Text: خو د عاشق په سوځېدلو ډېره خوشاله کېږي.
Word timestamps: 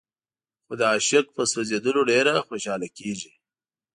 خو 0.65 0.73
د 0.79 0.81
عاشق 0.91 1.25
په 1.35 1.41
سوځېدلو 1.51 2.01
ډېره 2.11 2.33
خوشاله 2.47 2.87
کېږي. 2.97 3.31